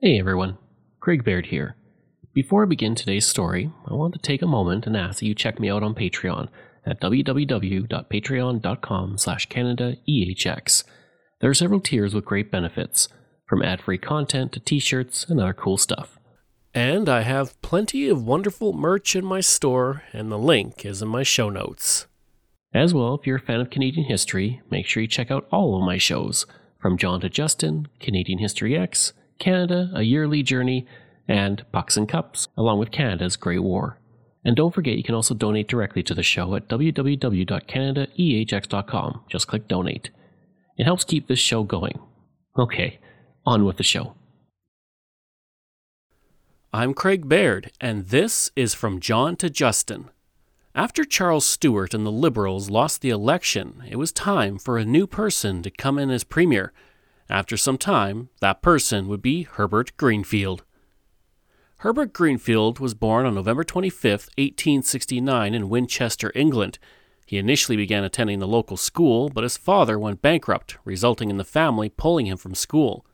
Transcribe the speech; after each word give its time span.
Hey 0.00 0.20
everyone, 0.20 0.58
Craig 1.00 1.24
Baird 1.24 1.46
here. 1.46 1.74
Before 2.32 2.62
I 2.62 2.66
begin 2.66 2.94
today's 2.94 3.26
story, 3.26 3.72
I 3.84 3.94
want 3.94 4.14
to 4.14 4.20
take 4.20 4.42
a 4.42 4.46
moment 4.46 4.86
and 4.86 4.96
ask 4.96 5.18
that 5.18 5.26
you 5.26 5.34
check 5.34 5.58
me 5.58 5.68
out 5.68 5.82
on 5.82 5.96
Patreon 5.96 6.50
at 6.86 7.00
www.patreon.com 7.00 9.18
slash 9.18 9.48
CanadaEHX. 9.48 10.84
There 11.40 11.50
are 11.50 11.54
several 11.54 11.80
tiers 11.80 12.14
with 12.14 12.24
great 12.24 12.48
benefits, 12.48 13.08
from 13.48 13.60
ad-free 13.60 13.98
content 13.98 14.52
to 14.52 14.60
t-shirts 14.60 15.26
and 15.28 15.40
other 15.40 15.52
cool 15.52 15.76
stuff. 15.76 16.16
And 16.72 17.08
I 17.08 17.22
have 17.22 17.60
plenty 17.60 18.08
of 18.08 18.24
wonderful 18.24 18.72
merch 18.72 19.16
in 19.16 19.24
my 19.24 19.40
store, 19.40 20.04
and 20.12 20.30
the 20.30 20.38
link 20.38 20.86
is 20.86 21.02
in 21.02 21.08
my 21.08 21.24
show 21.24 21.50
notes. 21.50 22.06
As 22.72 22.94
well, 22.94 23.16
if 23.16 23.26
you're 23.26 23.38
a 23.38 23.40
fan 23.40 23.58
of 23.58 23.70
Canadian 23.70 24.06
history, 24.06 24.62
make 24.70 24.86
sure 24.86 25.00
you 25.00 25.08
check 25.08 25.32
out 25.32 25.48
all 25.50 25.76
of 25.76 25.82
my 25.82 25.98
shows, 25.98 26.46
from 26.80 26.98
John 26.98 27.20
to 27.22 27.28
Justin, 27.28 27.88
Canadian 27.98 28.38
History 28.38 28.78
X, 28.78 29.12
Canada, 29.38 29.90
A 29.94 30.02
Yearly 30.02 30.42
Journey, 30.42 30.86
and 31.26 31.64
Pucks 31.72 31.96
and 31.96 32.06
Cups, 32.08 32.48
along 32.56 32.78
with 32.78 32.90
Canada's 32.90 33.36
Great 33.36 33.62
War. 33.62 33.98
And 34.44 34.56
don't 34.56 34.74
forget, 34.74 34.96
you 34.96 35.02
can 35.02 35.14
also 35.14 35.34
donate 35.34 35.68
directly 35.68 36.02
to 36.04 36.14
the 36.14 36.22
show 36.22 36.54
at 36.54 36.68
www.canadaehx.com. 36.68 39.20
Just 39.28 39.46
click 39.46 39.68
donate. 39.68 40.10
It 40.76 40.84
helps 40.84 41.04
keep 41.04 41.26
this 41.26 41.38
show 41.38 41.62
going. 41.64 41.98
Okay, 42.58 42.98
on 43.44 43.64
with 43.64 43.76
the 43.76 43.82
show. 43.82 44.14
I'm 46.72 46.94
Craig 46.94 47.28
Baird, 47.28 47.72
and 47.80 48.08
this 48.08 48.50
is 48.54 48.74
From 48.74 49.00
John 49.00 49.36
to 49.36 49.50
Justin. 49.50 50.10
After 50.74 51.04
Charles 51.04 51.46
Stewart 51.46 51.94
and 51.94 52.06
the 52.06 52.12
Liberals 52.12 52.70
lost 52.70 53.00
the 53.00 53.10
election, 53.10 53.82
it 53.88 53.96
was 53.96 54.12
time 54.12 54.58
for 54.58 54.78
a 54.78 54.84
new 54.84 55.06
person 55.06 55.62
to 55.62 55.70
come 55.70 55.98
in 55.98 56.10
as 56.10 56.24
Premier. 56.24 56.72
After 57.30 57.56
some 57.58 57.76
time, 57.76 58.30
that 58.40 58.62
person 58.62 59.06
would 59.08 59.20
be 59.20 59.42
Herbert 59.42 59.96
Greenfield. 59.96 60.64
Herbert 61.78 62.12
Greenfield 62.12 62.80
was 62.80 62.94
born 62.94 63.26
on 63.26 63.34
November 63.34 63.64
25, 63.64 64.10
1869, 64.36 65.54
in 65.54 65.68
Winchester, 65.68 66.32
England. 66.34 66.78
He 67.26 67.36
initially 67.36 67.76
began 67.76 68.02
attending 68.02 68.38
the 68.38 68.48
local 68.48 68.78
school, 68.78 69.28
but 69.28 69.44
his 69.44 69.58
father 69.58 69.98
went 69.98 70.22
bankrupt, 70.22 70.78
resulting 70.84 71.28
in 71.28 71.36
the 71.36 71.44
family 71.44 71.90
pulling 71.90 72.26
him 72.26 72.38
from 72.38 72.54
school. 72.54 73.04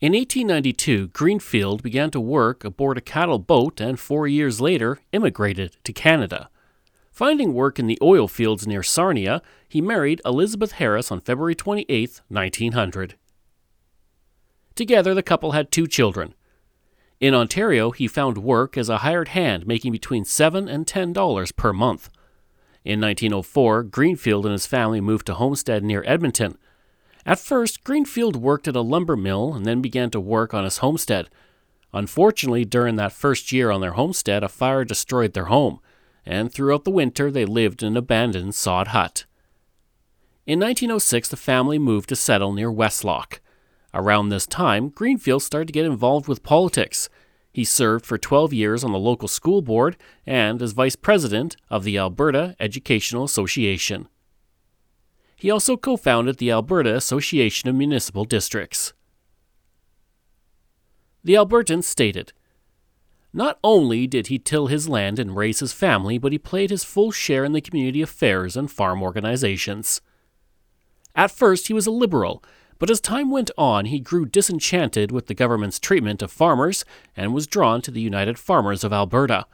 In 0.00 0.12
1892, 0.12 1.08
Greenfield 1.08 1.82
began 1.82 2.10
to 2.10 2.20
work 2.20 2.64
aboard 2.64 2.96
a 2.98 3.02
cattle 3.02 3.38
boat 3.38 3.80
and 3.80 4.00
four 4.00 4.26
years 4.26 4.60
later 4.60 4.98
immigrated 5.12 5.76
to 5.84 5.92
Canada. 5.92 6.48
Finding 7.12 7.54
work 7.54 7.78
in 7.78 7.86
the 7.86 7.98
oil 8.02 8.28
fields 8.28 8.66
near 8.66 8.82
Sarnia, 8.82 9.40
he 9.68 9.80
married 9.80 10.20
Elizabeth 10.24 10.72
Harris 10.72 11.12
on 11.12 11.20
February 11.20 11.54
28, 11.54 12.20
1900. 12.28 13.14
Together, 14.76 15.12
the 15.12 15.22
couple 15.22 15.52
had 15.52 15.72
two 15.72 15.88
children. 15.88 16.34
In 17.18 17.34
Ontario, 17.34 17.90
he 17.90 18.06
found 18.06 18.38
work 18.38 18.76
as 18.76 18.88
a 18.88 18.98
hired 18.98 19.28
hand 19.28 19.66
making 19.66 19.90
between 19.90 20.24
7 20.24 20.68
and 20.68 20.86
$10 20.86 21.56
per 21.56 21.72
month. 21.72 22.08
In 22.84 23.00
1904, 23.00 23.82
Greenfield 23.82 24.46
and 24.46 24.52
his 24.52 24.66
family 24.66 25.00
moved 25.00 25.26
to 25.26 25.34
Homestead 25.34 25.82
near 25.82 26.04
Edmonton. 26.06 26.56
At 27.24 27.40
first, 27.40 27.82
Greenfield 27.82 28.36
worked 28.36 28.68
at 28.68 28.76
a 28.76 28.82
lumber 28.82 29.16
mill 29.16 29.52
and 29.52 29.66
then 29.66 29.82
began 29.82 30.10
to 30.10 30.20
work 30.20 30.54
on 30.54 30.62
his 30.62 30.78
homestead. 30.78 31.28
Unfortunately, 31.92 32.64
during 32.64 32.94
that 32.94 33.10
first 33.10 33.50
year 33.50 33.72
on 33.72 33.80
their 33.80 33.94
homestead, 33.94 34.44
a 34.44 34.48
fire 34.48 34.84
destroyed 34.84 35.32
their 35.32 35.46
home 35.46 35.80
and 36.26 36.52
throughout 36.52 36.84
the 36.84 36.90
winter 36.90 37.30
they 37.30 37.44
lived 37.44 37.82
in 37.82 37.88
an 37.88 37.96
abandoned 37.96 38.54
sod 38.54 38.88
hut. 38.88 39.24
In 40.44 40.58
1906, 40.58 41.28
the 41.28 41.36
family 41.36 41.78
moved 41.78 42.08
to 42.08 42.16
settle 42.16 42.52
near 42.52 42.70
Westlock. 42.70 43.38
Around 43.96 44.28
this 44.28 44.46
time, 44.46 44.90
Greenfield 44.90 45.42
started 45.42 45.68
to 45.68 45.72
get 45.72 45.86
involved 45.86 46.28
with 46.28 46.42
politics. 46.42 47.08
He 47.50 47.64
served 47.64 48.04
for 48.04 48.18
12 48.18 48.52
years 48.52 48.84
on 48.84 48.92
the 48.92 48.98
local 48.98 49.26
school 49.26 49.62
board 49.62 49.96
and 50.26 50.60
as 50.60 50.72
vice 50.72 50.96
president 50.96 51.56
of 51.70 51.82
the 51.82 51.96
Alberta 51.96 52.54
Educational 52.60 53.24
Association. 53.24 54.08
He 55.34 55.50
also 55.50 55.78
co 55.78 55.96
founded 55.96 56.36
the 56.36 56.50
Alberta 56.50 56.94
Association 56.94 57.70
of 57.70 57.74
Municipal 57.74 58.26
Districts. 58.26 58.92
The 61.24 61.34
Albertans 61.34 61.84
stated 61.84 62.34
not 63.32 63.58
only 63.64 64.06
did 64.06 64.26
he 64.26 64.38
till 64.38 64.66
his 64.66 64.90
land 64.90 65.18
and 65.18 65.34
raise 65.34 65.60
his 65.60 65.72
family, 65.72 66.18
but 66.18 66.32
he 66.32 66.38
played 66.38 66.68
his 66.68 66.84
full 66.84 67.12
share 67.12 67.44
in 67.44 67.52
the 67.52 67.62
community 67.62 68.02
affairs 68.02 68.58
and 68.58 68.70
farm 68.70 69.02
organizations. 69.02 70.02
At 71.14 71.30
first, 71.30 71.68
he 71.68 71.72
was 71.72 71.86
a 71.86 71.90
liberal, 71.90 72.42
but 72.78 72.90
as 72.90 73.00
time 73.00 73.30
went 73.30 73.50
on, 73.56 73.86
he 73.86 74.00
grew 74.00 74.26
disenchanted 74.26 75.10
with 75.10 75.26
the 75.26 75.34
government's 75.34 75.78
treatment 75.78 76.22
of 76.22 76.30
farmers 76.30 76.84
and 77.16 77.32
was 77.32 77.46
drawn 77.46 77.80
to 77.82 77.90
the 77.90 78.00
United 78.00 78.38
Farmers 78.38 78.84
of 78.84 78.92
Alberta. 78.92 79.46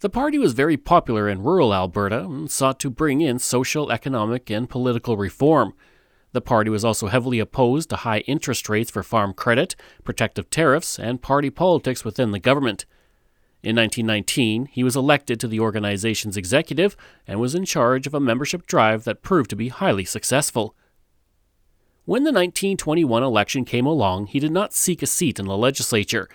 The 0.00 0.10
party 0.10 0.38
was 0.38 0.52
very 0.52 0.76
popular 0.76 1.28
in 1.28 1.42
rural 1.42 1.72
Alberta 1.72 2.24
and 2.24 2.50
sought 2.50 2.80
to 2.80 2.90
bring 2.90 3.20
in 3.20 3.38
social, 3.38 3.90
economic, 3.90 4.50
and 4.50 4.68
political 4.68 5.16
reform. 5.16 5.74
The 6.32 6.40
party 6.40 6.70
was 6.70 6.84
also 6.84 7.08
heavily 7.08 7.38
opposed 7.38 7.90
to 7.90 7.96
high 7.96 8.20
interest 8.20 8.68
rates 8.68 8.90
for 8.90 9.02
farm 9.02 9.32
credit, 9.34 9.76
protective 10.02 10.50
tariffs, 10.50 10.98
and 10.98 11.22
party 11.22 11.50
politics 11.50 12.04
within 12.04 12.32
the 12.32 12.38
government. 12.38 12.86
In 13.62 13.76
1919, 13.76 14.66
he 14.66 14.82
was 14.82 14.96
elected 14.96 15.38
to 15.38 15.46
the 15.46 15.60
organization's 15.60 16.36
executive 16.36 16.96
and 17.28 17.38
was 17.38 17.54
in 17.54 17.64
charge 17.64 18.08
of 18.08 18.14
a 18.14 18.18
membership 18.18 18.66
drive 18.66 19.04
that 19.04 19.22
proved 19.22 19.50
to 19.50 19.56
be 19.56 19.68
highly 19.68 20.04
successful. 20.04 20.74
When 22.04 22.24
the 22.24 22.32
1921 22.32 23.22
election 23.22 23.64
came 23.64 23.86
along, 23.86 24.26
he 24.26 24.40
did 24.40 24.50
not 24.50 24.72
seek 24.72 25.02
a 25.02 25.06
seat 25.06 25.38
in 25.38 25.46
the 25.46 25.56
legislature. 25.56 26.28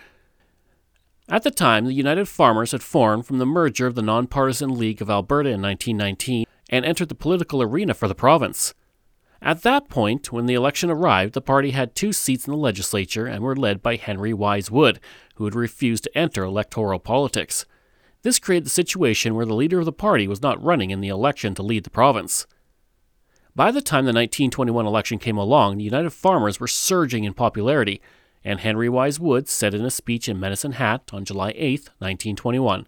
At 1.28 1.44
the 1.44 1.52
time, 1.52 1.84
the 1.84 1.94
United 1.94 2.30
Farmers 2.30 2.72
had 2.72 2.82
formed 2.82 3.26
from 3.26 3.38
the 3.38 3.46
merger 3.46 3.86
of 3.86 3.96
the 3.96 4.02
Nonpartisan 4.02 4.78
League 4.78 5.02
of 5.02 5.10
Alberta 5.10 5.50
in 5.50 5.62
1919 5.62 6.46
and 6.70 6.86
entered 6.86 7.10
the 7.10 7.16
political 7.16 7.62
arena 7.62 7.94
for 7.94 8.08
the 8.08 8.16
province. 8.16 8.74
At 9.42 9.64
that 9.64 9.90
point, 9.90 10.32
when 10.32 10.46
the 10.46 10.54
election 10.54 10.90
arrived, 10.90 11.34
the 11.34 11.42
party 11.42 11.72
had 11.72 11.96
two 11.96 12.14
seats 12.14 12.48
in 12.48 12.52
the 12.52 12.58
legislature 12.58 13.26
and 13.26 13.44
were 13.44 13.56
led 13.56 13.84
by 13.84 13.98
Henry 13.98 14.34
Wise 14.34 14.72
Wood, 14.72 15.02
who 15.36 15.44
had 15.44 15.54
refused 15.54 16.06
to 16.06 16.18
enter 16.18 16.46
electoral 16.46 16.98
politics. 16.98 17.66
This 18.22 18.40
created 18.40 18.66
the 18.66 18.70
situation 18.70 19.36
where 19.36 19.46
the 19.46 19.54
leader 19.54 19.80
of 19.80 19.86
the 19.86 19.92
party 19.92 20.30
was 20.30 20.42
not 20.42 20.64
running 20.64 20.92
in 20.92 21.02
the 21.02 21.10
election 21.10 21.54
to 21.56 21.62
lead 21.62 21.84
the 21.84 21.90
province. 21.90 22.48
By 23.58 23.72
the 23.72 23.82
time 23.82 24.06
the 24.06 24.10
1921 24.10 24.86
election 24.86 25.18
came 25.18 25.36
along, 25.36 25.78
the 25.78 25.84
United 25.84 26.12
Farmers 26.12 26.60
were 26.60 26.68
surging 26.68 27.24
in 27.24 27.34
popularity, 27.34 28.00
and 28.44 28.60
Henry 28.60 28.88
Wise 28.88 29.20
Wood 29.20 29.50
said 29.50 29.74
in 29.74 29.84
a 29.84 29.90
speech 29.90 30.30
in 30.30 30.40
Medicine 30.40 30.74
Hat 30.74 31.10
on 31.12 31.26
July 31.26 31.56
8, 31.56 31.90
1921 31.98 32.88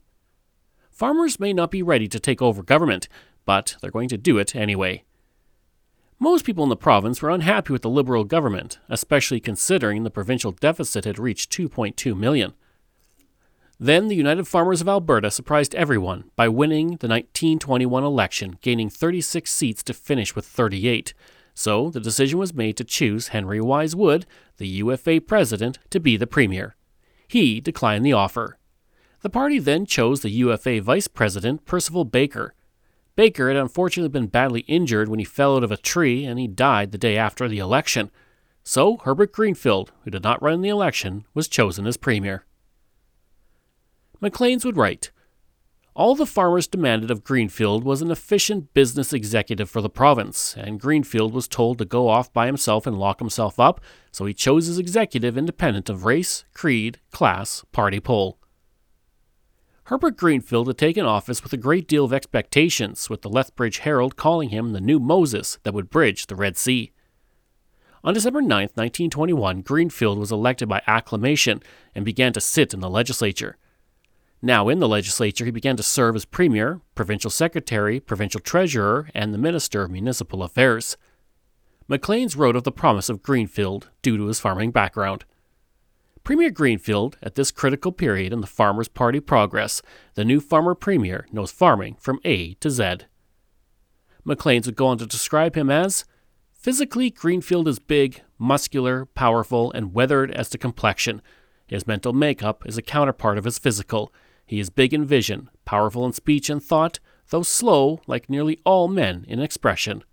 Farmers 0.91 1.39
may 1.39 1.53
not 1.53 1.71
be 1.71 1.81
ready 1.81 2.07
to 2.09 2.19
take 2.19 2.39
over 2.39 2.61
government, 2.61 3.09
but 3.45 3.77
they're 3.81 3.89
going 3.89 4.09
to 4.09 4.17
do 4.17 4.37
it 4.37 4.55
anyway. 4.55 5.03
Most 6.19 6.45
people 6.45 6.65
in 6.65 6.69
the 6.69 6.75
province 6.75 7.19
were 7.19 7.31
unhappy 7.31 7.73
with 7.73 7.81
the 7.81 7.89
Liberal 7.89 8.23
government, 8.23 8.77
especially 8.89 9.39
considering 9.39 10.03
the 10.03 10.11
provincial 10.11 10.51
deficit 10.51 11.03
had 11.03 11.17
reached 11.17 11.51
2.2 11.51 12.15
million. 12.15 12.53
Then 13.79 14.07
the 14.07 14.15
United 14.15 14.47
Farmers 14.47 14.81
of 14.81 14.89
Alberta 14.89 15.31
surprised 15.31 15.73
everyone 15.73 16.31
by 16.35 16.49
winning 16.49 16.87
the 16.87 17.07
1921 17.07 18.03
election, 18.03 18.57
gaining 18.61 18.89
36 18.89 19.51
seats 19.51 19.83
to 19.83 19.93
finish 19.93 20.35
with 20.35 20.45
38. 20.45 21.13
So 21.53 21.89
the 21.89 21.99
decision 21.99 22.39
was 22.39 22.53
made 22.53 22.75
to 22.77 22.83
choose 22.83 23.29
Henry 23.29 23.61
Wise 23.61 23.95
Wood, 23.95 24.25
the 24.57 24.67
UFA 24.67 25.21
president, 25.21 25.79
to 25.91 25.99
be 25.99 26.17
the 26.17 26.27
premier. 26.27 26.75
He 27.27 27.61
declined 27.61 28.05
the 28.05 28.13
offer. 28.13 28.57
The 29.21 29.29
party 29.29 29.59
then 29.59 29.85
chose 29.85 30.21
the 30.21 30.29
UFA 30.29 30.81
vice 30.81 31.07
president, 31.07 31.65
Percival 31.65 32.05
Baker, 32.05 32.53
Baker 33.19 33.49
had 33.49 33.57
unfortunately 33.57 34.07
been 34.07 34.27
badly 34.27 34.61
injured 34.61 35.09
when 35.09 35.19
he 35.19 35.25
fell 35.25 35.57
out 35.57 35.63
of 35.65 35.73
a 35.73 35.75
tree 35.75 36.23
and 36.23 36.39
he 36.39 36.47
died 36.47 36.93
the 36.93 36.97
day 36.97 37.17
after 37.17 37.49
the 37.49 37.59
election. 37.59 38.11
So 38.63 38.95
Herbert 39.03 39.33
Greenfield, 39.33 39.91
who 40.05 40.09
did 40.09 40.23
not 40.23 40.41
run 40.41 40.53
in 40.53 40.61
the 40.61 40.69
election, 40.69 41.25
was 41.33 41.49
chosen 41.49 41.85
as 41.85 41.97
premier. 41.97 42.45
Maclean's 44.21 44.65
would 44.65 44.77
write 44.77 45.11
All 45.93 46.15
the 46.15 46.25
farmers 46.25 46.67
demanded 46.67 47.09
of 47.09 47.23
Greenfield 47.23 47.83
was 47.83 48.01
an 48.01 48.11
efficient 48.11 48.73
business 48.73 49.13
executive 49.13 49.69
for 49.69 49.81
the 49.81 49.89
province, 49.89 50.55
and 50.57 50.79
Greenfield 50.79 51.33
was 51.33 51.47
told 51.47 51.77
to 51.77 51.85
go 51.85 52.09
off 52.09 52.33
by 52.33 52.45
himself 52.45 52.85
and 52.85 52.97
lock 52.97 53.19
himself 53.19 53.59
up, 53.59 53.81
so 54.11 54.25
he 54.25 54.33
chose 54.33 54.67
his 54.67 54.79
executive 54.79 55.37
independent 55.37 55.89
of 55.89 56.05
race, 56.05 56.43
creed, 56.53 56.99
class, 57.11 57.63
party 57.71 57.99
poll. 57.99 58.39
Herbert 59.89 60.17
Greenfield 60.17 60.67
had 60.67 60.77
taken 60.77 61.03
office 61.03 61.41
with 61.41 61.51
a 61.51 61.57
great 61.57 61.87
deal 61.87 62.05
of 62.05 62.13
expectations, 62.13 63.09
with 63.09 63.23
the 63.23 63.29
Lethbridge 63.29 63.79
Herald 63.79 64.15
calling 64.15 64.49
him 64.49 64.71
the 64.71 64.81
new 64.81 64.99
Moses 64.99 65.57
that 65.63 65.73
would 65.73 65.89
bridge 65.89 66.27
the 66.27 66.35
Red 66.35 66.57
Sea. 66.57 66.91
On 68.03 68.13
December 68.13 68.39
9, 68.41 68.49
1921, 68.49 69.61
Greenfield 69.61 70.19
was 70.19 70.31
elected 70.31 70.69
by 70.69 70.81
acclamation 70.85 71.63
and 71.95 72.05
began 72.05 72.33
to 72.33 72.39
sit 72.39 72.73
in 72.73 72.81
the 72.81 72.89
legislature. 72.89 73.57
Now 74.41 74.69
in 74.69 74.79
the 74.79 74.87
legislature, 74.87 75.43
he 75.43 75.51
began 75.51 75.75
to 75.77 75.83
serve 75.83 76.15
as 76.15 76.23
Premier, 76.23 76.79
Provincial 76.95 77.29
Secretary, 77.29 77.99
Provincial 77.99 78.39
Treasurer, 78.39 79.09
and 79.13 79.33
the 79.33 79.37
Minister 79.37 79.83
of 79.83 79.91
Municipal 79.91 80.43
Affairs. 80.43 80.95
Maclean's 81.89 82.35
wrote 82.35 82.55
of 82.55 82.63
the 82.63 82.71
promise 82.71 83.09
of 83.09 83.21
Greenfield 83.21 83.89
due 84.01 84.15
to 84.15 84.27
his 84.27 84.39
farming 84.39 84.71
background. 84.71 85.25
Premier 86.23 86.51
Greenfield, 86.51 87.17
at 87.21 87.35
this 87.35 87.51
critical 87.51 87.91
period 87.91 88.31
in 88.31 88.39
the 88.39 88.47
Farmers' 88.47 88.87
Party 88.87 89.19
progress, 89.19 89.81
the 90.13 90.23
new 90.23 90.39
farmer 90.39 90.75
premier 90.75 91.25
knows 91.31 91.51
farming 91.51 91.97
from 91.99 92.19
A 92.23 92.53
to 92.55 92.69
Z. 92.69 92.99
Maclean's 94.23 94.67
would 94.67 94.75
go 94.75 94.87
on 94.87 94.97
to 94.99 95.05
describe 95.05 95.55
him 95.55 95.69
as 95.69 96.05
Physically, 96.53 97.09
Greenfield 97.09 97.67
is 97.67 97.79
big, 97.79 98.21
muscular, 98.37 99.05
powerful, 99.05 99.71
and 99.71 99.93
weathered 99.93 100.29
as 100.31 100.49
to 100.49 100.57
complexion. 100.57 101.21
His 101.67 101.87
mental 101.87 102.13
makeup 102.13 102.63
is 102.65 102.77
a 102.77 102.81
counterpart 102.81 103.37
of 103.37 103.45
his 103.45 103.57
physical. 103.57 104.13
He 104.49 104.59
is 104.59 104.71
big 104.71 104.95
in 104.95 105.05
vision, 105.05 105.51
powerful 105.63 106.07
in 106.07 106.13
speech 106.13 106.49
and 106.49 106.59
thought, 106.59 106.99
though 107.29 107.43
slow, 107.43 108.01
like 108.07 108.31
nearly 108.31 108.59
all 108.65 108.87
men, 108.87 109.23
in 109.27 109.39
expression. 109.39 110.03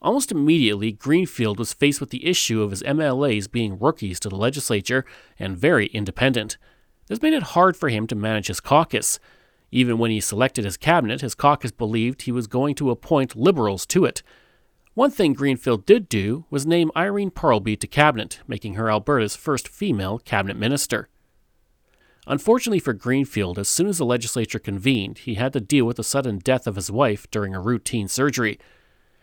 Almost 0.00 0.30
immediately, 0.30 0.92
Greenfield 0.92 1.58
was 1.58 1.72
faced 1.72 2.00
with 2.00 2.10
the 2.10 2.24
issue 2.24 2.62
of 2.62 2.70
his 2.70 2.84
MLAs 2.84 3.50
being 3.50 3.80
rookies 3.80 4.20
to 4.20 4.28
the 4.28 4.36
legislature 4.36 5.04
and 5.40 5.58
very 5.58 5.86
independent. 5.86 6.56
This 7.08 7.20
made 7.20 7.32
it 7.32 7.42
hard 7.58 7.76
for 7.76 7.88
him 7.88 8.06
to 8.06 8.14
manage 8.14 8.46
his 8.46 8.60
caucus. 8.60 9.18
Even 9.72 9.98
when 9.98 10.12
he 10.12 10.20
selected 10.20 10.64
his 10.64 10.76
cabinet, 10.76 11.20
his 11.20 11.34
caucus 11.34 11.72
believed 11.72 12.22
he 12.22 12.30
was 12.30 12.46
going 12.46 12.76
to 12.76 12.92
appoint 12.92 13.34
liberals 13.34 13.86
to 13.86 14.04
it. 14.04 14.22
One 14.94 15.10
thing 15.10 15.32
Greenfield 15.32 15.84
did 15.84 16.08
do 16.08 16.44
was 16.48 16.64
name 16.64 16.92
Irene 16.96 17.32
Parlby 17.32 17.76
to 17.80 17.88
cabinet, 17.88 18.38
making 18.46 18.74
her 18.74 18.88
Alberta's 18.88 19.34
first 19.34 19.66
female 19.66 20.20
cabinet 20.20 20.56
minister. 20.56 21.08
Unfortunately 22.26 22.78
for 22.78 22.92
Greenfield, 22.92 23.58
as 23.58 23.68
soon 23.68 23.88
as 23.88 23.98
the 23.98 24.04
legislature 24.04 24.58
convened, 24.58 25.18
he 25.18 25.34
had 25.34 25.52
to 25.54 25.60
deal 25.60 25.84
with 25.84 25.96
the 25.96 26.04
sudden 26.04 26.38
death 26.38 26.66
of 26.66 26.76
his 26.76 26.90
wife 26.90 27.30
during 27.30 27.54
a 27.54 27.60
routine 27.60 28.08
surgery. 28.08 28.58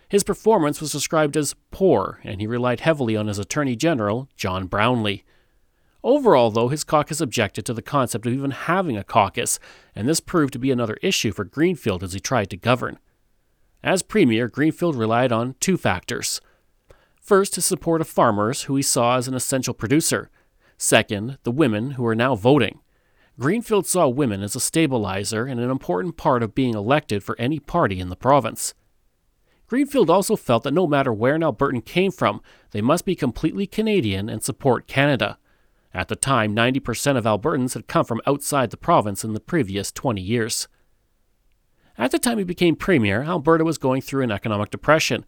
His 0.09 0.23
performance 0.23 0.81
was 0.81 0.91
described 0.91 1.38
as 1.38 1.55
poor, 1.69 2.19
and 2.23 2.41
he 2.41 2.47
relied 2.47 2.79
heavily 2.79 3.15
on 3.15 3.27
his 3.27 3.39
Attorney 3.39 3.75
General, 3.75 4.29
John 4.35 4.65
Brownlee. 4.65 5.23
Overall, 6.03 6.51
though, 6.51 6.69
his 6.69 6.83
caucus 6.83 7.19
objected 7.19 7.65
to 7.65 7.73
the 7.73 7.81
concept 7.81 8.25
of 8.25 8.33
even 8.33 8.51
having 8.51 8.97
a 8.97 9.03
caucus, 9.03 9.59
and 9.93 10.07
this 10.07 10.19
proved 10.19 10.53
to 10.53 10.59
be 10.59 10.71
another 10.71 10.97
issue 11.01 11.31
for 11.31 11.43
Greenfield 11.43 12.03
as 12.03 12.13
he 12.13 12.19
tried 12.19 12.50
to 12.51 12.57
govern. 12.57 12.97
As 13.83 14.03
Premier, 14.03 14.47
Greenfield 14.47 14.95
relied 14.95 15.31
on 15.31 15.55
two 15.59 15.77
factors. 15.77 16.41
First, 17.21 17.55
his 17.55 17.65
support 17.65 18.01
of 18.01 18.07
farmers, 18.07 18.63
who 18.63 18.75
he 18.75 18.81
saw 18.81 19.17
as 19.17 19.27
an 19.27 19.33
essential 19.33 19.73
producer. 19.73 20.29
Second, 20.77 21.38
the 21.43 21.51
women 21.51 21.91
who 21.91 22.05
are 22.05 22.15
now 22.15 22.35
voting. 22.35 22.79
Greenfield 23.39 23.86
saw 23.86 24.07
women 24.07 24.42
as 24.42 24.56
a 24.56 24.60
stabilizer 24.60 25.45
and 25.45 25.60
an 25.60 25.69
important 25.69 26.18
part 26.18 26.42
of 26.42 26.56
being 26.56 26.74
elected 26.74 27.24
for 27.24 27.39
any 27.39 27.60
party 27.60 28.00
in 28.00 28.10
the 28.10 28.16
province. 28.16 28.74
Greenfield 29.68 30.10
also 30.10 30.36
felt 30.36 30.63
that 30.63 30.74
no 30.74 30.88
matter 30.88 31.13
where 31.13 31.36
an 31.36 31.42
Albertan 31.42 31.86
came 31.86 32.12
from, 32.12 32.42
they 32.72 32.81
must 32.81 33.06
be 33.06 33.16
completely 33.16 33.68
Canadian 33.68 34.28
and 34.28 34.42
support 34.42 34.88
Canada. 34.88 35.38
At 35.94 36.07
the 36.07 36.16
time, 36.16 36.56
90% 36.56 37.18
of 37.18 37.25
Albertans 37.25 37.74
had 37.74 37.88
come 37.88 38.06
from 38.06 38.22
outside 38.25 38.72
the 38.72 38.78
province 38.78 39.24
in 39.24 39.34
the 39.34 39.39
previous 39.39 39.92
20 39.92 40.22
years. 40.22 40.68
At 41.98 42.12
the 42.12 42.19
time 42.19 42.38
he 42.38 42.44
became 42.44 42.75
premier, 42.75 43.24
Alberta 43.24 43.63
was 43.63 43.78
going 43.78 44.01
through 44.01 44.24
an 44.24 44.31
economic 44.31 44.69
depression. 44.69 45.25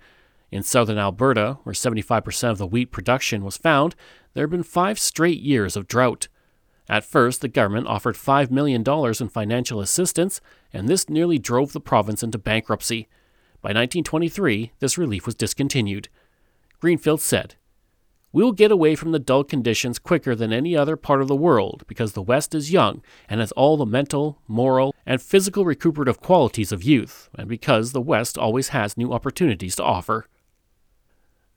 In 0.51 0.63
southern 0.63 0.97
Alberta, 0.97 1.59
where 1.63 1.73
75% 1.73 2.49
of 2.49 2.57
the 2.57 2.67
wheat 2.67 2.91
production 2.91 3.43
was 3.43 3.57
found, 3.57 3.95
there 4.33 4.43
had 4.43 4.51
been 4.51 4.63
five 4.63 4.97
straight 4.97 5.41
years 5.41 5.75
of 5.75 5.87
drought. 5.87 6.27
At 6.89 7.05
first, 7.05 7.41
the 7.41 7.47
government 7.47 7.85
offered 7.85 8.15
$5 8.15 8.49
million 8.49 8.83
in 8.83 9.29
financial 9.29 9.79
assistance, 9.79 10.41
and 10.73 10.89
this 10.89 11.07
nearly 11.07 11.37
drove 11.37 11.71
the 11.71 11.79
province 11.79 12.23
into 12.23 12.39
bankruptcy. 12.39 13.07
By 13.61 13.69
1923, 13.69 14.71
this 14.79 14.97
relief 14.97 15.27
was 15.27 15.35
discontinued. 15.35 16.09
Greenfield 16.79 17.21
said, 17.21 17.55
We 18.31 18.43
will 18.43 18.53
get 18.53 18.71
away 18.71 18.95
from 18.95 19.11
the 19.11 19.19
dull 19.19 19.43
conditions 19.43 19.99
quicker 19.99 20.33
than 20.33 20.51
any 20.51 20.75
other 20.75 20.95
part 20.95 21.21
of 21.21 21.27
the 21.27 21.35
world 21.35 21.83
because 21.87 22.13
the 22.13 22.23
West 22.23 22.55
is 22.55 22.71
young 22.71 23.03
and 23.27 23.39
has 23.39 23.51
all 23.51 23.77
the 23.77 23.85
mental, 23.85 24.41
moral, 24.47 24.95
and 25.05 25.21
physical 25.21 25.65
recuperative 25.65 26.19
qualities 26.19 26.71
of 26.71 26.83
youth, 26.83 27.29
and 27.35 27.47
because 27.47 27.91
the 27.91 28.01
West 28.01 28.35
always 28.35 28.69
has 28.69 28.97
new 28.97 29.13
opportunities 29.13 29.75
to 29.75 29.83
offer. 29.83 30.27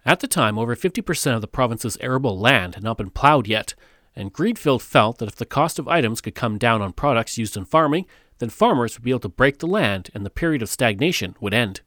At 0.05 0.21
the 0.21 0.27
time, 0.27 0.59
over 0.59 0.77
50% 0.77 1.35
of 1.35 1.41
the 1.41 1.47
province's 1.47 1.97
arable 2.01 2.39
land 2.39 2.75
had 2.75 2.85
not 2.85 2.99
been 2.99 3.11
plowed 3.11 3.47
yet, 3.47 3.75
and 4.15 4.33
Greenfield 4.33 4.83
felt 4.83 5.19
that 5.19 5.29
if 5.29 5.37
the 5.37 5.47
cost 5.47 5.79
of 5.79 5.89
items 5.89 6.21
could 6.21 6.35
come 6.35 6.59
down 6.59 6.83
on 6.83 6.93
products 6.93 7.39
used 7.39 7.57
in 7.57 7.65
farming, 7.65 8.07
then 8.39 8.51
farmers 8.51 8.97
would 8.97 9.05
be 9.05 9.11
able 9.11 9.21
to 9.21 9.29
break 9.29 9.59
the 9.59 9.67
land 9.67 10.11
and 10.15 10.27
the 10.27 10.31
period 10.31 10.63
of 10.63 10.69
stagnation 10.69 11.35
would 11.41 11.55
end. 11.55 11.81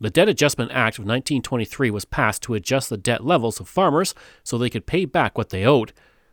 The 0.00 0.10
Debt 0.10 0.28
Adjustment 0.28 0.70
Act 0.70 0.98
of 0.98 1.04
1923 1.04 1.90
was 1.90 2.06
passed 2.06 2.42
to 2.44 2.54
adjust 2.54 2.88
the 2.88 2.96
debt 2.96 3.24
levels 3.24 3.60
of 3.60 3.68
farmers 3.68 4.14
so 4.42 4.56
they 4.56 4.70
could 4.70 4.86
pay 4.86 5.04
back 5.04 5.36
what 5.36 5.50
they 5.50 5.64
owed. 5.64 5.92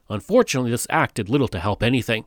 Unfortunately, 0.09 0.71
this 0.71 0.87
act 0.89 1.15
did 1.15 1.27
little 1.27 1.49
to 1.49 1.59
help 1.59 1.83
anything. 1.83 2.25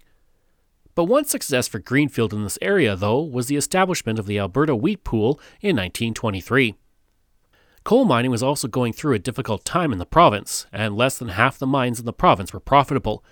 But 0.95 1.05
one 1.05 1.25
success 1.25 1.67
for 1.67 1.79
Greenfield 1.79 2.35
in 2.35 2.43
this 2.43 2.59
area, 2.61 2.95
though, 2.95 3.23
was 3.23 3.47
the 3.47 3.57
establishment 3.57 4.19
of 4.19 4.27
the 4.27 4.39
Alberta 4.39 4.77
Wheat 4.77 5.03
Pool 5.03 5.41
in 5.63 5.77
1923. 5.77 6.75
Coal 7.91 8.05
mining 8.05 8.31
was 8.31 8.41
also 8.41 8.69
going 8.69 8.93
through 8.93 9.15
a 9.15 9.19
difficult 9.19 9.65
time 9.65 9.93
in 9.93 9.99
the 9.99 10.07
province, 10.07 10.65
and 10.73 10.97
less 10.97 11.19
than 11.19 11.31
half 11.31 11.59
the 11.59 11.67
mines 11.67 11.99
in 11.99 12.07
the 12.07 12.13
province 12.13 12.53
were 12.53 12.61
profitable. 12.61 13.25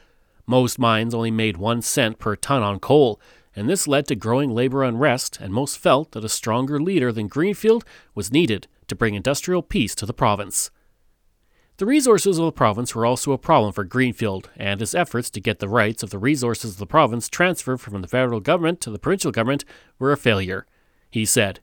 Most 0.49 0.81
mines 0.81 1.15
only 1.15 1.31
made 1.31 1.57
one 1.57 1.81
cent 1.81 2.19
per 2.19 2.35
ton 2.35 2.61
on 2.61 2.81
coal, 2.81 3.21
and 3.55 3.69
this 3.69 3.87
led 3.87 4.09
to 4.09 4.17
growing 4.17 4.51
labor 4.51 4.83
unrest, 4.83 5.39
and 5.41 5.55
most 5.55 5.79
felt 5.79 6.11
that 6.11 6.25
a 6.25 6.29
stronger 6.29 6.81
leader 6.81 7.13
than 7.13 7.29
Greenfield 7.29 7.85
was 8.17 8.33
needed 8.33 8.67
to 8.89 8.97
bring 8.97 9.15
industrial 9.15 9.63
peace 9.63 9.95
to 9.95 10.05
the 10.05 10.13
province. 10.13 10.73
The 11.77 11.87
resources 11.87 12.37
of 12.37 12.47
the 12.47 12.51
province 12.51 12.97
were 12.97 13.07
also 13.07 13.31
a 13.31 13.39
problem 13.39 13.73
for 13.73 13.85
Greenfield, 13.85 14.51
and 14.57 14.81
his 14.81 14.93
efforts 14.93 15.31
to 15.31 15.41
get 15.41 15.61
the 15.61 15.69
rights 15.69 16.03
of 16.03 16.11
the 16.11 16.19
resources 16.19 16.73
of 16.73 16.79
the 16.79 16.85
province 16.85 17.29
transferred 17.29 17.81
from 17.81 18.03
the 18.03 18.09
federal 18.09 18.41
government 18.41 18.81
to 18.81 18.91
the 18.91 18.99
provincial 18.99 19.31
government 19.31 19.65
were 20.01 20.11
a 20.11 20.17
failure. 20.17 20.67
He 21.13 21.25
said, 21.25 21.61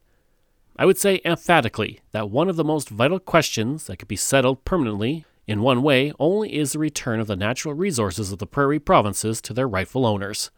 I 0.78 0.86
would 0.86 0.98
say 0.98 1.22
emphatically 1.24 2.02
that 2.12 2.30
one 2.30 2.50
of 2.50 2.58
the 2.58 2.64
most 2.64 2.90
vital 2.90 3.20
questions 3.20 3.88
that 3.88 3.98
could 3.98 4.10
be 4.10 4.18
settled 4.18 4.66
permanently 4.66 5.26
in 5.48 5.62
one 5.62 5.82
way 5.84 6.12
only 6.20 6.56
is 6.56 6.74
the 6.74 6.80
return 6.80 7.20
of 7.20 7.28
the 7.28 7.36
natural 7.36 7.74
resources 7.74 8.32
of 8.32 8.40
the 8.40 8.48
prairie 8.48 8.80
provinces 8.80 9.42
to 9.42 9.54
their 9.54 9.68
rightful 9.68 10.06
owners. 10.06 10.52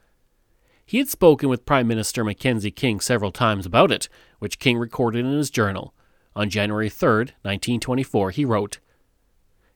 He 0.86 0.98
had 0.98 1.10
spoken 1.10 1.50
with 1.50 1.66
Prime 1.66 1.88
Minister 1.88 2.24
Mackenzie 2.24 2.72
King 2.72 3.00
several 3.00 3.32
times 3.32 3.66
about 3.66 3.92
it, 3.92 4.10
which 4.40 4.60
King 4.60 4.78
recorded 4.78 5.26
in 5.26 5.34
his 5.34 5.52
journal. 5.52 5.94
On 6.36 6.50
January 6.50 6.90
3, 6.90 7.10
1924, 7.42 8.32
he 8.32 8.46
wrote 8.46 8.80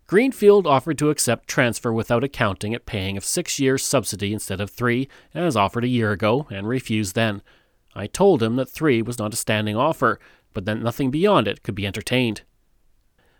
Greenfield 0.07 0.65
offered 0.65 0.97
to 0.97 1.09
accept 1.09 1.47
transfer 1.47 1.93
without 1.93 2.23
accounting 2.23 2.73
at 2.73 2.85
paying 2.85 3.15
of 3.15 3.25
six 3.25 3.59
years' 3.59 3.85
subsidy 3.85 4.33
instead 4.33 4.59
of 4.59 4.69
three, 4.69 5.07
as 5.33 5.55
offered 5.55 5.83
a 5.83 5.89
year 5.89 6.11
ago, 6.11 6.47
and 6.49 6.67
refused 6.67 7.15
then. 7.15 7.41
I 7.95 8.07
told 8.07 8.41
him 8.41 8.55
that 8.55 8.69
three 8.69 9.01
was 9.01 9.19
not 9.19 9.33
a 9.33 9.37
standing 9.37 9.75
offer, 9.75 10.19
but 10.53 10.65
that 10.65 10.79
nothing 10.79 11.11
beyond 11.11 11.47
it 11.47 11.63
could 11.63 11.75
be 11.75 11.85
entertained. 11.85 12.41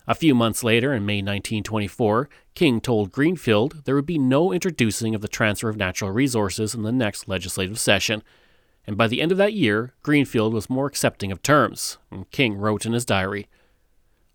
A 0.08 0.16
few 0.16 0.34
months 0.34 0.64
later, 0.64 0.94
in 0.94 1.06
May 1.06 1.18
1924, 1.18 2.28
King 2.56 2.82
told 2.82 3.12
Greenfield 3.12 3.86
there 3.86 3.96
would 3.96 4.06
be 4.06 4.18
no 4.18 4.52
introducing 4.52 5.14
of 5.14 5.22
the 5.22 5.28
transfer 5.28 5.70
of 5.70 5.78
natural 5.78 6.12
resources 6.12 6.74
in 6.74 6.82
the 6.82 6.92
next 6.92 7.28
legislative 7.28 7.80
session. 7.80 8.24
And 8.86 8.98
by 8.98 9.08
the 9.08 9.22
end 9.22 9.32
of 9.32 9.38
that 9.38 9.54
year, 9.54 9.94
Greenfield 10.02 10.54
was 10.54 10.70
more 10.70 10.88
accepting 10.88 11.32
of 11.32 11.44
terms, 11.44 11.98
and 12.10 12.30
King 12.32 12.56
wrote 12.56 12.86
in 12.86 12.94
his 12.94 13.06
diary. 13.06 13.48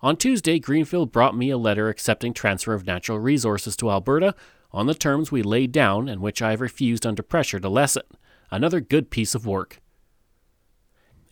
On 0.01 0.17
Tuesday, 0.17 0.61
Greenfield 0.61 1.11
brought 1.11 1.37
me 1.37 1.51
a 1.51 1.59
letter 1.59 1.89
accepting 1.89 2.33
transfer 2.33 2.75
of 2.75 2.87
natural 2.87 3.19
resources 3.19 3.77
to 3.77 3.91
Alberta 3.91 4.35
on 4.71 4.87
the 4.87 4.95
terms 4.95 5.33
we 5.33 5.43
laid 5.43 5.73
down 5.73 6.09
and 6.09 6.21
which 6.21 6.41
I 6.41 6.53
have 6.53 6.61
refused 6.61 7.05
under 7.05 7.23
pressure 7.23 7.59
to 7.59 7.69
lessen. 7.69 8.05
Another 8.51 8.81
good 8.81 9.11
piece 9.11 9.35
of 9.35 9.47
work. 9.47 9.81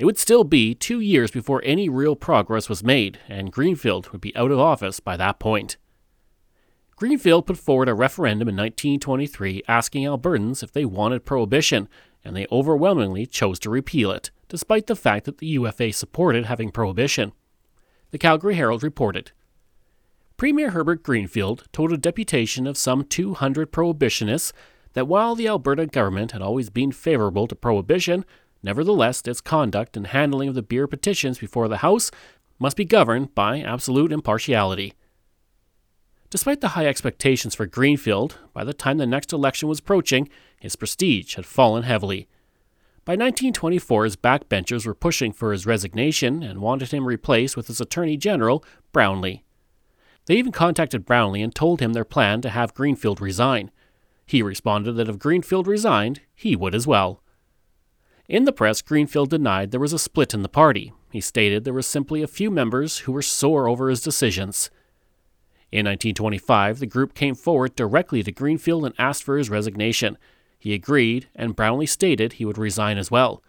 It 0.04 0.06
would 0.06 0.18
still 0.18 0.44
be 0.44 0.74
two 0.74 1.00
years 1.00 1.30
before 1.30 1.62
any 1.64 1.88
real 1.88 2.14
progress 2.14 2.68
was 2.68 2.84
made, 2.84 3.20
and 3.26 3.50
Greenfield 3.50 4.10
would 4.10 4.20
be 4.20 4.36
out 4.36 4.50
of 4.50 4.58
office 4.58 5.00
by 5.00 5.16
that 5.16 5.38
point. 5.38 5.78
Greenfield 6.94 7.46
put 7.46 7.56
forward 7.56 7.88
a 7.88 7.94
referendum 7.94 8.46
in 8.46 8.54
1923 8.54 9.62
asking 9.66 10.04
Albertans 10.04 10.62
if 10.62 10.72
they 10.72 10.84
wanted 10.84 11.24
prohibition, 11.24 11.88
and 12.22 12.36
they 12.36 12.46
overwhelmingly 12.52 13.24
chose 13.24 13.58
to 13.60 13.70
repeal 13.70 14.10
it, 14.10 14.30
despite 14.50 14.88
the 14.88 14.94
fact 14.94 15.24
that 15.24 15.38
the 15.38 15.46
UFA 15.46 15.90
supported 15.90 16.44
having 16.44 16.70
prohibition. 16.70 17.32
The 18.10 18.18
Calgary 18.18 18.56
Herald 18.56 18.82
reported 18.82 19.32
Premier 20.36 20.72
Herbert 20.72 21.02
Greenfield 21.02 21.64
told 21.72 21.94
a 21.94 21.96
deputation 21.96 22.66
of 22.66 22.76
some 22.76 23.04
200 23.04 23.72
prohibitionists 23.72 24.52
that 24.92 25.08
while 25.08 25.34
the 25.34 25.48
Alberta 25.48 25.86
government 25.86 26.32
had 26.32 26.42
always 26.42 26.68
been 26.68 26.92
favorable 26.92 27.46
to 27.46 27.54
prohibition, 27.54 28.26
Nevertheless, 28.64 29.20
its 29.26 29.42
conduct 29.42 29.94
and 29.94 30.06
handling 30.06 30.48
of 30.48 30.54
the 30.54 30.62
beer 30.62 30.86
petitions 30.86 31.38
before 31.38 31.68
the 31.68 31.76
House 31.76 32.10
must 32.58 32.78
be 32.78 32.86
governed 32.86 33.34
by 33.34 33.60
absolute 33.60 34.10
impartiality. 34.10 34.94
Despite 36.30 36.62
the 36.62 36.68
high 36.68 36.86
expectations 36.86 37.54
for 37.54 37.66
Greenfield, 37.66 38.38
by 38.54 38.64
the 38.64 38.72
time 38.72 38.96
the 38.96 39.06
next 39.06 39.34
election 39.34 39.68
was 39.68 39.80
approaching, 39.80 40.30
his 40.58 40.76
prestige 40.76 41.34
had 41.34 41.44
fallen 41.44 41.82
heavily. 41.82 42.26
By 43.04 43.12
1924, 43.12 44.04
his 44.04 44.16
backbenchers 44.16 44.86
were 44.86 44.94
pushing 44.94 45.30
for 45.30 45.52
his 45.52 45.66
resignation 45.66 46.42
and 46.42 46.62
wanted 46.62 46.90
him 46.90 47.06
replaced 47.06 47.58
with 47.58 47.66
his 47.66 47.82
Attorney 47.82 48.16
General, 48.16 48.64
Brownlee. 48.92 49.44
They 50.24 50.36
even 50.36 50.52
contacted 50.52 51.04
Brownlee 51.04 51.42
and 51.42 51.54
told 51.54 51.80
him 51.80 51.92
their 51.92 52.02
plan 52.02 52.40
to 52.40 52.48
have 52.48 52.72
Greenfield 52.72 53.20
resign. 53.20 53.70
He 54.24 54.40
responded 54.40 54.92
that 54.92 55.10
if 55.10 55.18
Greenfield 55.18 55.66
resigned, 55.66 56.22
he 56.34 56.56
would 56.56 56.74
as 56.74 56.86
well. 56.86 57.20
In 58.28 58.44
the 58.44 58.52
press, 58.52 58.80
Greenfield 58.80 59.30
denied 59.30 59.70
there 59.70 59.80
was 59.80 59.92
a 59.92 59.98
split 59.98 60.32
in 60.32 60.42
the 60.42 60.48
party. 60.48 60.92
He 61.12 61.20
stated 61.20 61.64
there 61.64 61.74
were 61.74 61.82
simply 61.82 62.22
a 62.22 62.26
few 62.26 62.50
members 62.50 63.00
who 63.00 63.12
were 63.12 63.22
sore 63.22 63.68
over 63.68 63.90
his 63.90 64.00
decisions. 64.00 64.70
In 65.70 65.86
1925, 65.86 66.78
the 66.78 66.86
group 66.86 67.14
came 67.14 67.34
forward 67.34 67.76
directly 67.76 68.22
to 68.22 68.32
Greenfield 68.32 68.86
and 68.86 68.94
asked 68.98 69.24
for 69.24 69.36
his 69.36 69.50
resignation. 69.50 70.16
He 70.58 70.72
agreed, 70.72 71.28
and 71.34 71.56
Brownlee 71.56 71.86
stated 71.86 72.34
he 72.34 72.44
would 72.44 72.56
resign 72.56 72.96
as 72.96 73.10
well. 73.10 73.42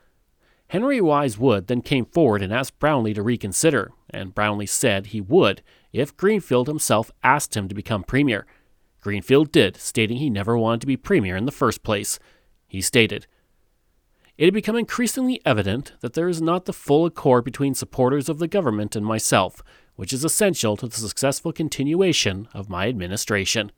Henry 0.70 1.00
Wise 1.00 1.38
Wood 1.38 1.68
then 1.68 1.82
came 1.82 2.06
forward 2.06 2.42
and 2.42 2.52
asked 2.52 2.80
Brownlee 2.80 3.14
to 3.14 3.22
reconsider, 3.22 3.92
and 4.10 4.36
Brownlee 4.36 4.66
said 4.66 5.08
he 5.08 5.22
would 5.22 5.62
if 5.94 6.18
Greenfield 6.18 6.68
himself 6.68 7.12
asked 7.24 7.56
him 7.56 7.70
to 7.70 7.76
become 7.76 8.04
premier. 8.04 8.46
Greenfield 9.00 9.52
did, 9.52 9.78
stating 9.78 10.18
he 10.18 10.30
never 10.30 10.58
wanted 10.58 10.82
to 10.82 10.88
be 10.88 10.98
premier 10.98 11.38
in 11.38 11.46
the 11.46 11.52
first 11.52 11.84
place. 11.84 12.20
He 12.68 12.82
stated, 12.82 13.28
It 14.38 14.46
had 14.46 14.54
become 14.54 14.76
increasingly 14.76 15.42
evident 15.46 15.94
that 16.02 16.14
there 16.14 16.28
is 16.28 16.42
not 16.42 16.66
the 16.66 16.74
full 16.74 17.06
accord 17.06 17.46
between 17.46 17.74
supporters 17.74 18.28
of 18.28 18.40
the 18.40 18.50
government 18.50 18.96
and 18.96 19.06
myself, 19.06 19.64
which 19.96 20.12
is 20.12 20.26
essential 20.26 20.76
to 20.78 20.88
the 20.88 20.98
successful 20.98 21.54
continuation 21.54 22.50
of 22.54 22.70
my 22.70 22.88
administration. 22.88 23.72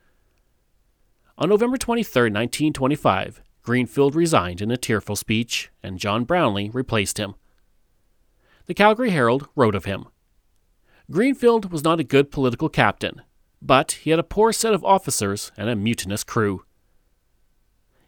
On 1.37 1.49
November 1.49 1.77
23, 1.77 2.23
1925, 2.23 3.43
Greenfield 3.61 4.15
resigned 4.15 4.61
in 4.61 4.71
a 4.71 4.77
tearful 4.77 5.15
speech, 5.15 5.69
and 5.83 5.99
John 5.99 6.23
Brownlee 6.23 6.71
replaced 6.73 7.19
him. 7.19 7.35
The 8.65 8.73
Calgary 8.73 9.11
Herald 9.11 9.47
wrote 9.55 9.75
of 9.75 9.85
him 9.85 10.07
Greenfield 11.11 11.71
was 11.71 11.83
not 11.83 11.99
a 11.99 12.03
good 12.03 12.31
political 12.31 12.67
captain, 12.67 13.21
but 13.61 13.91
he 13.91 14.09
had 14.09 14.19
a 14.19 14.23
poor 14.23 14.51
set 14.51 14.73
of 14.73 14.83
officers 14.83 15.51
and 15.55 15.69
a 15.69 15.75
mutinous 15.75 16.23
crew. 16.23 16.63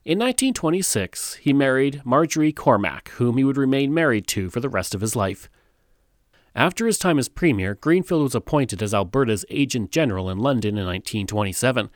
In 0.06 0.18
1926, 0.18 1.36
he 1.36 1.52
married 1.52 2.02
Marjorie 2.06 2.54
Cormack, 2.54 3.10
whom 3.16 3.36
he 3.36 3.44
would 3.44 3.58
remain 3.58 3.94
married 3.94 4.28
to 4.28 4.50
for 4.50 4.62
the 4.62 4.70
rest 4.70 4.96
of 4.96 5.02
his 5.02 5.14
life. 5.14 5.50
After 6.56 6.88
his 6.88 6.98
time 6.98 7.20
as 7.20 7.28
Premier, 7.28 7.76
Greenfield 7.76 8.24
was 8.24 8.34
appointed 8.34 8.82
as 8.82 8.94
Alberta's 8.94 9.46
Agent 9.50 9.92
General 9.92 10.30
in 10.30 10.38
London 10.38 10.78
in 10.78 10.86
1927. 10.86 11.90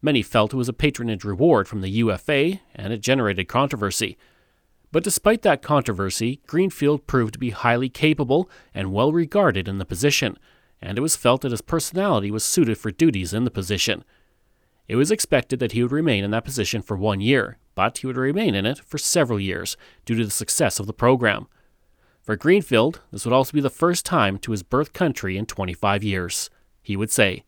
Many 0.00 0.22
felt 0.22 0.54
it 0.54 0.56
was 0.56 0.68
a 0.68 0.72
patronage 0.72 1.24
reward 1.24 1.66
from 1.66 1.80
the 1.80 1.90
UFA, 1.90 2.60
and 2.74 2.92
it 2.92 3.00
generated 3.02 3.48
controversy. 3.48 4.16
But 4.92 5.04
despite 5.04 5.42
that 5.42 5.60
controversy, 5.60 6.40
Greenfield 6.46 7.08
proved 7.08 7.32
to 7.34 7.38
be 7.38 7.50
highly 7.50 7.88
capable 7.88 8.48
and 8.72 8.92
well 8.92 9.12
regarded 9.12 9.66
in 9.66 9.78
the 9.78 9.84
position, 9.84 10.38
and 10.80 10.96
it 10.96 11.02
was 11.02 11.16
felt 11.16 11.42
that 11.42 11.50
his 11.50 11.62
personality 11.62 12.30
was 12.30 12.44
suited 12.44 12.78
for 12.78 12.92
duties 12.92 13.34
in 13.34 13.44
the 13.44 13.50
position. 13.50 14.04
It 14.90 14.96
was 14.96 15.12
expected 15.12 15.60
that 15.60 15.70
he 15.70 15.84
would 15.84 15.92
remain 15.92 16.24
in 16.24 16.32
that 16.32 16.44
position 16.44 16.82
for 16.82 16.96
one 16.96 17.20
year, 17.20 17.58
but 17.76 17.98
he 17.98 18.08
would 18.08 18.16
remain 18.16 18.56
in 18.56 18.66
it 18.66 18.80
for 18.80 18.98
several 18.98 19.38
years 19.38 19.76
due 20.04 20.16
to 20.16 20.24
the 20.24 20.32
success 20.32 20.80
of 20.80 20.88
the 20.88 20.92
program. 20.92 21.46
For 22.24 22.34
Greenfield, 22.34 23.00
this 23.12 23.24
would 23.24 23.32
also 23.32 23.52
be 23.52 23.60
the 23.60 23.70
first 23.70 24.04
time 24.04 24.36
to 24.38 24.50
his 24.50 24.64
birth 24.64 24.92
country 24.92 25.38
in 25.38 25.46
25 25.46 26.02
years. 26.02 26.50
He 26.82 26.96
would 26.96 27.12
say, 27.12 27.44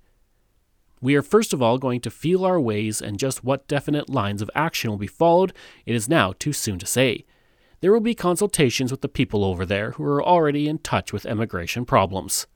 We 1.00 1.16
are 1.16 1.20
first 1.20 1.52
of 1.52 1.60
all 1.60 1.78
going 1.78 2.00
to 2.02 2.12
feel 2.12 2.44
our 2.44 2.60
ways, 2.60 3.02
and 3.02 3.18
just 3.18 3.42
what 3.42 3.66
definite 3.66 4.08
lines 4.08 4.40
of 4.40 4.48
action 4.54 4.90
will 4.90 4.96
be 4.96 5.08
followed, 5.08 5.52
it 5.84 5.96
is 5.96 6.08
now 6.08 6.34
too 6.38 6.52
soon 6.52 6.78
to 6.78 6.86
say. 6.86 7.24
There 7.80 7.92
will 7.92 7.98
be 7.98 8.14
consultations 8.14 8.92
with 8.92 9.00
the 9.00 9.08
people 9.08 9.44
over 9.44 9.66
there 9.66 9.90
who 9.90 10.04
are 10.04 10.22
already 10.22 10.68
in 10.68 10.78
touch 10.78 11.12
with 11.12 11.26
immigration 11.26 11.86
problems. 11.86 12.46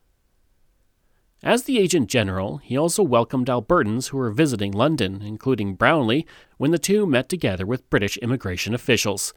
As 1.43 1.65
the 1.65 1.79
Agent 1.79 2.09
General, 2.09 2.59
he 2.59 2.77
also 2.77 3.03
welcomed 3.03 3.49
Albertans 3.49 4.09
who 4.09 4.17
were 4.17 4.31
visiting 4.31 4.73
London, 4.73 5.21
including 5.21 5.75
Brownlee, 5.75 6.25
when 6.57 6.71
the 6.71 6.79
two 6.79 7.07
met 7.07 7.29
together 7.29 7.67
with 7.67 7.89
British 7.91 8.17
immigration 8.19 8.75
officials. 8.75 9.35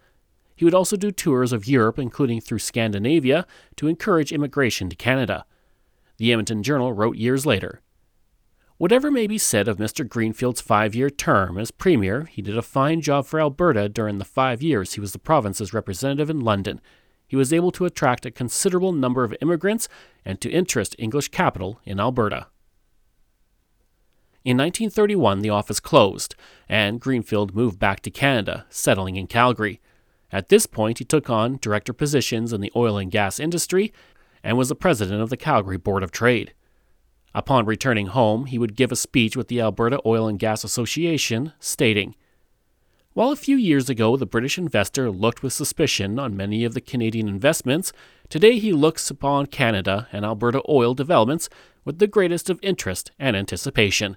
He 0.56 0.64
would 0.64 0.74
also 0.74 0.96
do 0.96 1.12
tours 1.12 1.52
of 1.52 1.68
Europe, 1.68 2.00
including 2.00 2.40
through 2.40 2.60
Scandinavia, 2.60 3.46
to 3.76 3.88
encourage 3.88 4.32
immigration 4.32 4.90
to 4.90 4.96
Canada. 4.96 5.46
The 6.18 6.32
Edmonton 6.32 6.64
Journal 6.64 6.94
wrote 6.94 7.18
years 7.18 7.46
later 7.46 7.82
Whatever 8.78 9.12
may 9.12 9.28
be 9.28 9.38
said 9.38 9.68
of 9.68 9.78
Mr. 9.78 10.08
Greenfield's 10.08 10.62
five 10.62 10.96
year 10.96 11.10
term 11.10 11.58
as 11.58 11.70
Premier, 11.70 12.24
he 12.32 12.42
did 12.42 12.58
a 12.58 12.62
fine 12.62 13.02
job 13.02 13.26
for 13.26 13.42
Alberta 13.42 13.90
during 13.90 14.20
the 14.20 14.26
five 14.26 14.62
years 14.62 14.94
he 14.94 15.02
was 15.02 15.12
the 15.12 15.20
province's 15.20 15.74
representative 15.74 16.30
in 16.30 16.40
London. 16.40 16.80
He 17.30 17.36
was 17.36 17.54
able 17.54 17.72
to 17.74 17.86
attract 17.86 18.26
a 18.26 18.32
considerable 18.32 18.92
number 18.92 19.24
of 19.24 19.36
immigrants 19.40 19.88
and 20.26 20.42
to 20.42 20.50
interest 20.50 20.96
English 20.98 21.30
capital 21.30 21.80
in 21.86 22.00
Alberta. 22.00 22.48
In 24.44 24.58
1931, 24.58 25.42
the 25.42 25.52
office 25.52 25.80
closed, 25.80 26.36
and 26.68 27.00
Greenfield 27.00 27.54
moved 27.54 27.78
back 27.78 28.00
to 28.02 28.10
Canada, 28.10 28.66
settling 28.72 29.16
in 29.16 29.28
Calgary. 29.28 29.80
At 30.32 30.50
this 30.50 30.66
point, 30.66 30.98
he 30.98 31.06
took 31.06 31.30
on 31.30 31.60
director 31.62 31.94
positions 31.94 32.52
in 32.52 32.62
the 32.62 32.72
oil 32.76 32.98
and 32.98 33.12
gas 33.12 33.40
industry 33.40 33.94
and 34.44 34.58
was 34.58 34.70
the 34.70 34.76
president 34.76 35.22
of 35.22 35.30
the 35.30 35.38
Calgary 35.38 35.78
Board 35.78 36.02
of 36.02 36.12
Trade. 36.12 36.54
Upon 37.36 37.66
returning 37.66 38.08
home, 38.08 38.48
he 38.48 38.58
would 38.58 38.76
give 38.76 38.92
a 38.92 38.96
speech 38.96 39.38
with 39.38 39.50
the 39.50 39.62
Alberta 39.62 40.00
Oil 40.04 40.28
and 40.28 40.40
Gas 40.40 40.64
Association, 40.64 41.54
stating, 41.60 42.16
While 43.20 43.32
a 43.32 43.36
few 43.36 43.58
years 43.58 43.90
ago 43.90 44.16
the 44.16 44.26
British 44.26 44.58
investor 44.58 45.12
looked 45.12 45.44
with 45.44 45.52
suspicion 45.52 46.20
on 46.20 46.38
many 46.38 46.64
of 46.64 46.74
the 46.74 46.80
Canadian 46.80 47.28
investments, 47.28 47.92
today 48.30 48.60
he 48.60 48.72
looks 48.72 49.12
upon 49.12 49.48
Canada 49.48 50.08
and 50.14 50.24
Alberta 50.24 50.62
oil 50.70 50.94
developments 50.94 51.50
with 51.84 52.00
the 52.00 52.08
greatest 52.08 52.50
of 52.50 52.62
interest 52.64 53.12
and 53.20 53.36
anticipation. 53.36 54.16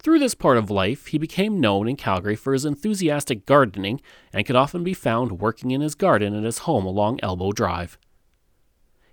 Through 0.00 0.18
this 0.18 0.34
part 0.34 0.58
of 0.58 0.68
life, 0.68 1.06
he 1.06 1.18
became 1.18 1.60
known 1.60 1.86
in 1.86 1.94
Calgary 1.94 2.34
for 2.34 2.54
his 2.54 2.64
enthusiastic 2.64 3.46
gardening 3.46 4.00
and 4.32 4.44
could 4.44 4.56
often 4.56 4.82
be 4.82 4.92
found 4.92 5.38
working 5.38 5.70
in 5.70 5.80
his 5.80 5.94
garden 5.94 6.34
at 6.34 6.42
his 6.42 6.58
home 6.66 6.84
along 6.84 7.20
Elbow 7.22 7.52
Drive. 7.52 7.98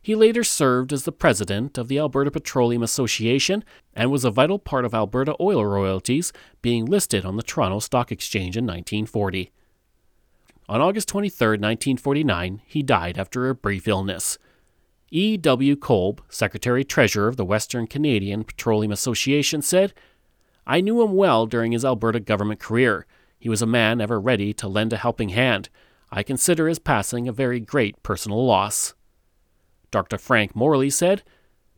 He 0.07 0.15
later 0.15 0.45
served 0.45 0.93
as 0.93 1.03
the 1.03 1.11
president 1.11 1.77
of 1.77 1.89
the 1.89 1.99
Alberta 1.99 2.31
Petroleum 2.31 2.81
Association 2.81 3.65
and 3.93 4.09
was 4.09 4.23
a 4.23 4.31
vital 4.31 4.57
part 4.57 4.85
of 4.85 4.93
Alberta 4.93 5.35
oil 5.37 5.65
royalties 5.65 6.31
being 6.61 6.85
listed 6.85 7.25
on 7.25 7.35
the 7.35 7.43
Toronto 7.43 7.79
Stock 7.79 8.09
Exchange 8.09 8.55
in 8.55 8.65
1940. 8.65 9.51
On 10.69 10.79
August 10.79 11.09
23, 11.09 11.47
1949, 11.57 12.61
he 12.65 12.81
died 12.81 13.17
after 13.17 13.49
a 13.49 13.53
brief 13.53 13.85
illness. 13.85 14.37
E. 15.11 15.35
W. 15.35 15.75
Kolb, 15.75 16.21
Secretary 16.29 16.85
Treasurer 16.85 17.27
of 17.27 17.35
the 17.35 17.43
Western 17.43 17.85
Canadian 17.85 18.45
Petroleum 18.45 18.93
Association, 18.93 19.61
said, 19.61 19.93
I 20.65 20.79
knew 20.79 21.01
him 21.01 21.15
well 21.15 21.45
during 21.45 21.73
his 21.73 21.83
Alberta 21.83 22.21
government 22.21 22.61
career. 22.61 23.05
He 23.37 23.49
was 23.49 23.61
a 23.61 23.65
man 23.65 23.99
ever 23.99 24.21
ready 24.21 24.53
to 24.53 24.69
lend 24.69 24.93
a 24.93 24.95
helping 24.95 25.29
hand. 25.35 25.67
I 26.09 26.23
consider 26.23 26.69
his 26.69 26.79
passing 26.79 27.27
a 27.27 27.33
very 27.33 27.59
great 27.59 28.01
personal 28.03 28.45
loss. 28.45 28.93
Dr. 29.91 30.17
Frank 30.17 30.55
Morley 30.55 30.89
said, 30.89 31.23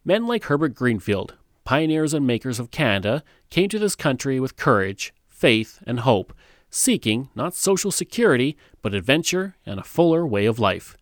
Men 0.03 0.25
like 0.25 0.45
Herbert 0.45 0.75
Greenfield, 0.75 1.35
pioneers 1.63 2.13
and 2.13 2.25
makers 2.25 2.59
of 2.59 2.71
Canada, 2.71 3.23
came 3.49 3.69
to 3.69 3.79
this 3.79 3.95
country 3.95 4.39
with 4.39 4.55
courage, 4.55 5.13
faith, 5.27 5.79
and 5.85 6.01
hope, 6.01 6.33
seeking 6.69 7.29
not 7.35 7.53
social 7.53 7.91
security, 7.91 8.57
but 8.81 8.93
adventure 8.93 9.55
and 9.65 9.79
a 9.79 9.83
fuller 9.83 10.25
way 10.25 10.45
of 10.45 10.59
life. 10.59 10.97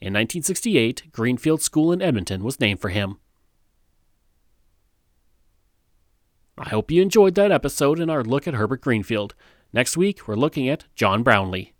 In 0.00 0.14
1968, 0.14 1.12
Greenfield 1.12 1.62
School 1.62 1.92
in 1.92 2.02
Edmonton 2.02 2.42
was 2.42 2.58
named 2.58 2.80
for 2.80 2.88
him. 2.88 3.18
I 6.58 6.68
hope 6.68 6.90
you 6.90 7.00
enjoyed 7.00 7.34
that 7.36 7.52
episode 7.52 7.98
and 7.98 8.10
our 8.10 8.24
look 8.24 8.46
at 8.48 8.54
Herbert 8.54 8.80
Greenfield. 8.80 9.34
Next 9.72 9.96
week, 9.96 10.26
we're 10.26 10.34
looking 10.34 10.68
at 10.68 10.84
John 10.94 11.22
Brownlee. 11.22 11.72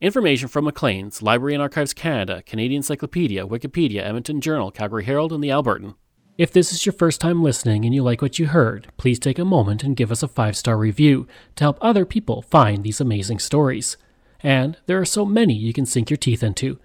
Information 0.00 0.46
from 0.46 0.64
Maclean's, 0.64 1.22
Library 1.22 1.54
and 1.54 1.62
Archives 1.62 1.92
Canada, 1.92 2.40
Canadian 2.46 2.78
Encyclopedia, 2.78 3.44
Wikipedia, 3.44 4.02
Edmonton 4.02 4.40
Journal, 4.40 4.70
Calgary 4.70 5.02
Herald, 5.02 5.32
and 5.32 5.42
the 5.42 5.48
Albertan. 5.48 5.96
If 6.36 6.52
this 6.52 6.72
is 6.72 6.86
your 6.86 6.92
first 6.92 7.20
time 7.20 7.42
listening 7.42 7.84
and 7.84 7.92
you 7.92 8.04
like 8.04 8.22
what 8.22 8.38
you 8.38 8.46
heard, 8.46 8.92
please 8.96 9.18
take 9.18 9.40
a 9.40 9.44
moment 9.44 9.82
and 9.82 9.96
give 9.96 10.12
us 10.12 10.22
a 10.22 10.28
five 10.28 10.56
star 10.56 10.78
review 10.78 11.26
to 11.56 11.64
help 11.64 11.78
other 11.80 12.04
people 12.04 12.42
find 12.42 12.84
these 12.84 13.00
amazing 13.00 13.40
stories. 13.40 13.96
And 14.40 14.76
there 14.86 15.00
are 15.00 15.04
so 15.04 15.24
many 15.24 15.52
you 15.52 15.72
can 15.72 15.84
sink 15.84 16.10
your 16.10 16.16
teeth 16.16 16.44
into. 16.44 16.78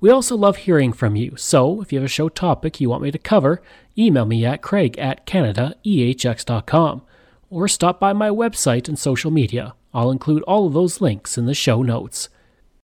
We 0.00 0.08
also 0.08 0.34
love 0.34 0.56
hearing 0.56 0.94
from 0.94 1.16
you, 1.16 1.36
so 1.36 1.82
if 1.82 1.92
you 1.92 1.98
have 1.98 2.06
a 2.06 2.08
show 2.08 2.30
topic 2.30 2.80
you 2.80 2.88
want 2.88 3.02
me 3.02 3.10
to 3.10 3.18
cover, 3.18 3.60
email 3.98 4.24
me 4.24 4.46
at 4.46 4.62
craig 4.62 4.98
at 4.98 5.26
canadaehx.com 5.26 7.02
or 7.50 7.68
stop 7.68 8.00
by 8.00 8.14
my 8.14 8.30
website 8.30 8.88
and 8.88 8.98
social 8.98 9.30
media. 9.30 9.74
I'll 9.92 10.10
include 10.10 10.42
all 10.44 10.66
of 10.66 10.72
those 10.72 11.00
links 11.00 11.36
in 11.36 11.46
the 11.46 11.54
show 11.54 11.82
notes. 11.82 12.28